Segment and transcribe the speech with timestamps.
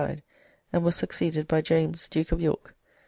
[0.03, 0.23] died,
[0.73, 2.73] and was succeeded by James, Duke of York.